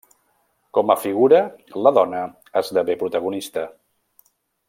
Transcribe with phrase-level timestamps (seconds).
[0.77, 1.41] Com a figura,
[1.87, 2.23] la dona
[2.63, 3.67] esdevé protagonista.